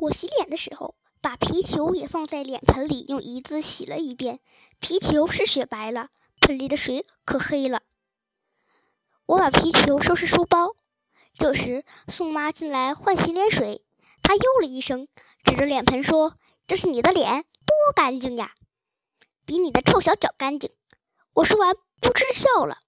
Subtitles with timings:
[0.00, 4.40] 我洗脸的时候，把皮球也放在脸盆里，用胰子洗了一遍。
[4.78, 6.08] 皮球是雪白了，
[6.40, 7.82] 盆里的水可黑了。
[9.26, 10.74] 我把皮球收拾书包，
[11.36, 13.84] 这时宋妈进来换洗脸水，
[14.22, 15.06] 她哟了一声，
[15.44, 18.54] 指着脸盆说：“这是你的脸，多干净呀，
[19.44, 20.70] 比你的臭小脚干净。”
[21.34, 22.78] 我说完，扑哧笑了。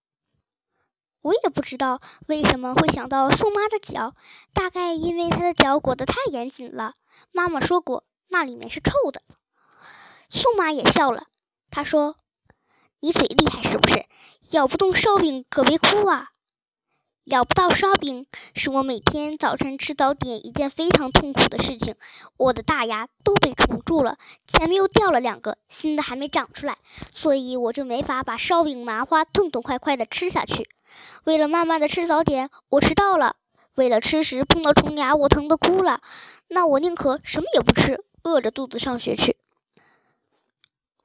[1.22, 4.14] 我也不知道为什么会想到宋妈的脚，
[4.52, 6.94] 大概因为她的脚裹得太严谨了。
[7.30, 9.22] 妈妈说过，那里面是臭的。
[10.28, 11.26] 宋妈也笑了，
[11.70, 12.16] 她说
[13.00, 14.04] ：“你嘴厉害是不是？
[14.50, 16.30] 咬不动烧饼可别哭啊！
[17.26, 21.94] 咬不到烧饼是我每天早晨吃早点一件非常痛苦的事情。
[22.36, 24.18] 我的大牙都被虫蛀了，
[24.48, 26.78] 前面又掉了两个，新的还没长出来，
[27.12, 30.68] 所以我就没法把烧饼、麻花痛痛快快地吃下去。”
[31.22, 33.36] 为了慢慢的吃早点，我迟到了。
[33.76, 36.02] 为了吃时碰到虫牙，我疼得哭了。
[36.48, 39.36] 那我宁可什么也不吃，饿着肚子上学去。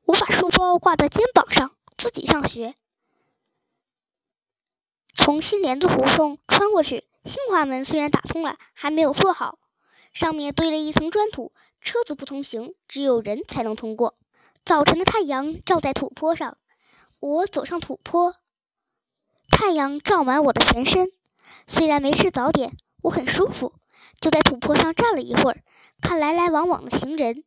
[0.06, 2.74] 我把书包挂在肩膀上，自己上学。
[5.18, 9.60] 从新帘子胡同穿过去，新华门虽然打通了，还没有做好，
[10.14, 11.52] 上面堆了一层砖土，
[11.82, 14.18] 车子不通行，只有人才能通过。
[14.64, 16.58] 早晨的太阳照在土坡上，
[17.20, 18.36] 我走上土坡。
[19.50, 21.10] 太阳照满我的全身，
[21.68, 23.74] 虽然没吃早点，我很舒服，
[24.22, 25.64] 就在土坡上站了一会儿，
[26.02, 27.44] 看来来往往的行人，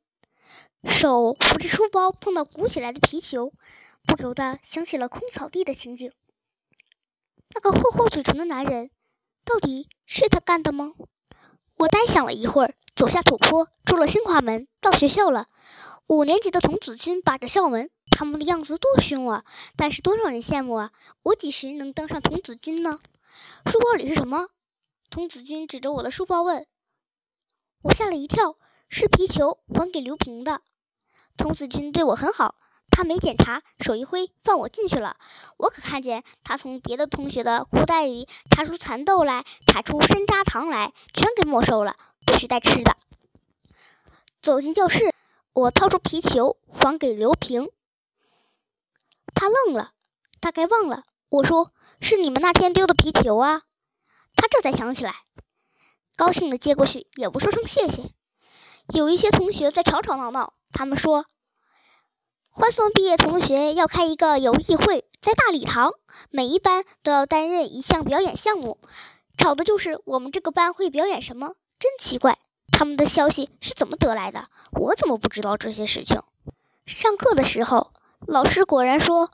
[0.85, 3.51] 手扶着书包碰到鼓起来的皮球，
[4.05, 6.13] 不由得想起了空草地的情景。
[7.55, 8.91] 那个厚厚嘴唇的男人，
[9.45, 10.93] 到底是他干的吗？
[11.77, 15.47] 我呆想了一会儿，走下土坡，出了新华门，到学校了。
[16.07, 17.91] 五年级的童子军把着校门。
[18.13, 19.45] 他们的样子多凶啊，
[19.77, 20.91] 但是多让人羡慕啊！
[21.23, 22.99] 我几时能当上童子军呢？
[23.65, 24.49] 书包里是什么？
[25.09, 26.67] 童子军指着我的书包问。
[27.83, 28.57] 我吓了一跳，
[28.91, 30.61] 是皮球，还给刘平的。
[31.39, 32.57] 童子军对我很好，
[32.91, 35.17] 他没检查，手一挥，放我进去了。
[35.57, 42.97] 我可看见他从别的同学的裤袋里查出蚕豆来，查出山楂糖来，全给没收了，不许带吃的。
[44.43, 45.15] 走进教室，
[45.53, 47.71] 我掏出皮球，还给刘平。
[49.35, 49.93] 他愣了，
[50.41, 53.63] 大概忘了我说是你们那天丢的皮球啊。
[54.37, 55.15] 他这才想起来，
[56.17, 58.11] 高兴的接过去，也不说声谢谢。
[58.95, 61.27] 有一些同学在吵吵闹闹，他们说
[62.53, 65.93] 欢送毕业同学要开一个友谊会，在大礼堂，
[66.31, 68.79] 每一班都要担任一项表演项目，
[69.39, 71.55] 吵的就是我们这个班会表演什么。
[71.79, 72.39] 真奇怪，
[72.73, 74.47] 他们的消息是怎么得来的？
[74.73, 76.21] 我怎么不知道这些事情？
[76.87, 77.93] 上课的时候。
[78.27, 79.31] 老师果然说，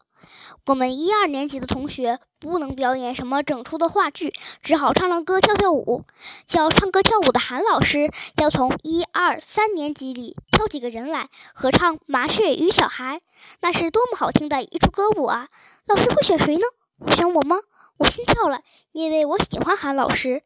[0.66, 4.32] 我们一二年级的同学不能表演什么整出的话剧，
[4.62, 6.04] 只好唱唱歌、跳跳舞。
[6.46, 13.16] 教唱歌跳舞的韩老师要从一二三年级里挑几个人来合唱《麻雀与小孩》，
[13.60, 15.48] 那是多么好听的一出歌舞啊！
[15.84, 16.62] 老师会选谁呢？
[16.98, 17.58] 会选我吗？
[17.98, 18.62] 我心跳了，
[18.92, 20.42] 因为我喜欢韩老师。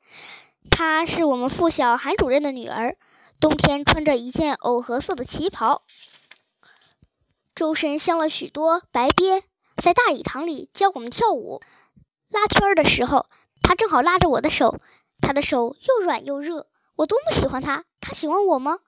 [0.69, 2.97] 她是我们附小韩主任的女儿，
[3.39, 5.83] 冬天穿着一件藕荷色的旗袍。
[7.55, 9.45] 周身镶了许多白边，
[9.81, 11.61] 在大礼堂里教我们跳舞。
[12.31, 13.27] 拉圈的时候，
[13.63, 14.81] 她正好拉着我的手，
[15.21, 16.67] 她的手又软又热，
[17.01, 17.85] 我多么喜欢他！
[17.99, 18.79] 他喜欢我吗？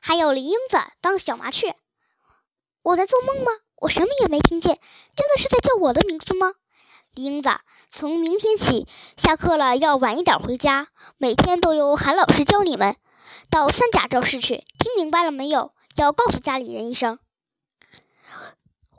[0.00, 1.76] 还有林英子当小麻雀，
[2.82, 3.52] 我在做梦吗？
[3.76, 4.80] 我什么也没听见，
[5.14, 6.54] 真的是在叫我的名字吗？
[7.14, 7.50] 林英子，
[7.92, 12.96] 从明天起，下课了要晚一点回家，每天都有韩老师教你们。
[13.50, 15.72] 到三甲教室去，听明白了没有？
[15.94, 17.20] 要告诉家里人一声。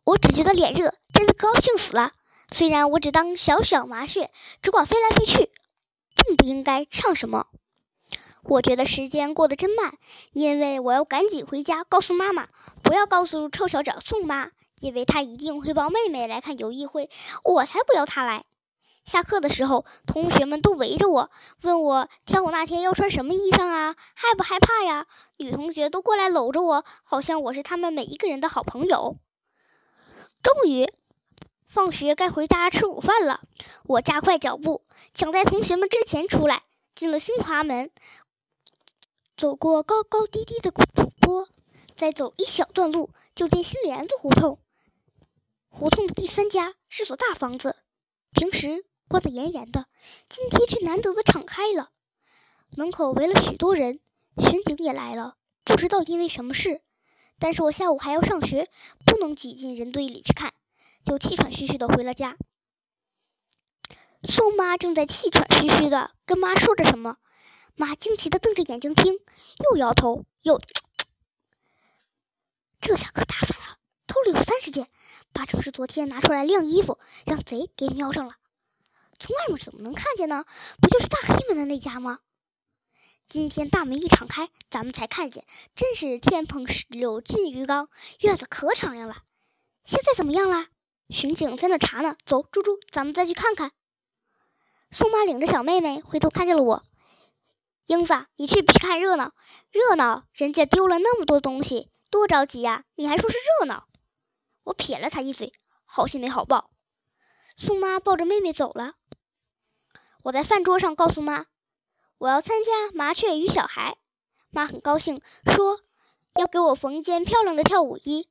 [0.06, 2.14] 我只觉得脸热，真的高兴死了。
[2.50, 5.52] 虽然我只当小小麻雀，只管飞来飞去，
[6.16, 7.48] 并不应该唱什么。
[8.44, 9.94] 我觉得时间过得真慢，
[10.34, 12.48] 因为我要赶紧回家告诉妈妈，
[12.84, 17.10] 不要告诉臭小脚宋妈，因为她一定会帮妹妹来看友谊会，
[17.44, 18.46] 我才不要她来。
[19.06, 21.32] 下课的时候，同学们都围着我，
[21.62, 23.96] 问我跳舞那天要穿什么衣裳啊？
[24.14, 25.08] 害不害怕呀？
[25.38, 29.18] 女同学都过来搂着我，好像我是他们每一个人的好朋友。
[30.44, 30.88] 终于，
[31.68, 33.42] 放学该回家吃午饭了。
[33.86, 34.84] 我加快脚步，
[35.14, 36.62] 抢在同学们之前出来，
[36.96, 37.90] 进了新华门，
[39.42, 41.50] 走过高高低低的土坡，
[41.96, 44.60] 再走一小段路，就进新帘子胡同。
[45.68, 47.76] 胡同的第三家是所大房子，
[48.34, 49.88] 平时关得严严的，
[50.30, 51.90] 今天却难得的敞开了。
[52.78, 54.00] 门口围了许多人，
[54.38, 56.84] 巡警也来了，不知道因为什么事。
[57.40, 58.70] 但是我下午还要上学，
[59.08, 60.54] 不能挤进人堆里去看，
[61.04, 62.38] 就气喘吁吁的回了家。
[64.22, 67.18] 宋妈正在气喘吁吁的跟妈说着什么，
[67.76, 69.20] 马惊奇地瞪着眼睛听，
[69.70, 70.60] 又摇头，又……
[72.80, 73.78] 这下可打翻了，
[74.08, 74.90] 偷了有三十件，
[75.32, 78.36] 八成是昨天拿出来晾衣服，让贼给瞄上了。
[79.20, 80.46] 从外面怎么能看见呢？
[80.82, 82.20] 不就是大黑门的那家吗？
[83.30, 85.46] 今天大门一敞开，咱们才看见，
[85.76, 87.88] 真是天棚石榴进鱼缸，
[88.22, 89.24] 院子可敞亮了。
[89.86, 90.68] 现在怎么样了？
[91.10, 92.16] 巡警在那查呢。
[92.26, 93.72] 走，猪猪，咱们再去看看。
[94.90, 96.84] 宋妈领着小妹妹回头看见了我。
[97.92, 99.34] 英子，你去不去看热闹？
[99.70, 102.86] 热闹，人家丢了那么多东西，多着急呀！
[102.96, 103.90] 你还说是热闹？
[104.64, 105.52] 我撇了他一嘴，
[105.84, 106.72] 好心没好报。
[107.58, 108.94] 宋妈抱着妹妹走了。
[110.24, 111.48] 我在饭桌上告诉妈，
[112.18, 113.98] 我要参加麻雀与小孩。
[114.52, 115.22] 妈很高兴，
[115.54, 115.82] 说
[116.36, 118.30] 要给我缝一件漂亮的跳舞衣。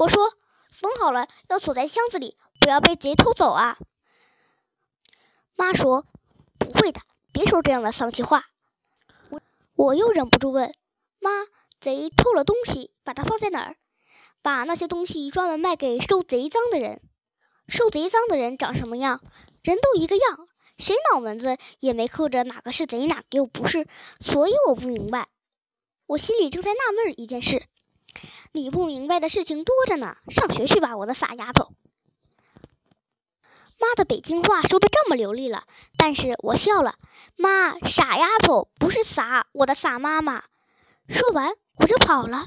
[0.00, 0.32] 我说
[0.68, 3.78] 缝好了要锁在箱子里，不要被贼偷走啊。
[5.54, 6.04] 妈说
[6.58, 7.00] 不会的，
[7.30, 8.46] 别说这样的丧气话。
[9.80, 10.74] 我又忍不住问
[11.20, 11.30] 妈，
[11.80, 13.76] 贼偷了东西，把它放在哪儿？
[14.42, 17.00] 把那些东西专门卖给收贼赃的人。
[17.66, 19.22] 收贼赃的人长什么样？
[19.62, 20.48] 人都一个样。
[20.76, 23.86] 谁脑门子也没扣着哪个是贼，哪个又不是，
[24.20, 25.28] 所以我不明白。
[26.08, 27.62] 我心里正在纳闷一件事，
[28.52, 30.18] 你不明白的事情多着呢。
[30.28, 31.72] 上学去吧，我的傻丫头。
[33.80, 35.64] 妈的北京话说的这么流利了，
[35.96, 36.96] 但是我笑了。
[37.36, 40.44] 妈，傻丫头不是傻，我的傻妈妈。
[41.08, 42.46] 说完我就跑了。